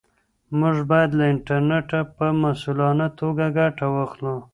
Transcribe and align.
موږ 0.59 0.75
باید 0.91 1.11
له 1.19 1.25
انټرنیټه 1.33 1.99
په 2.15 2.25
مسؤلانه 2.43 3.07
توګه 3.19 3.45
ګټه 3.57 3.85
واخلو. 3.95 4.35